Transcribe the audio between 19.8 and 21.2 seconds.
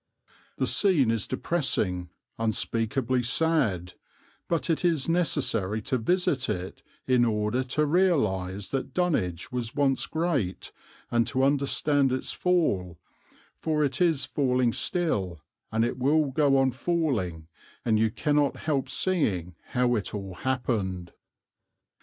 it all happened.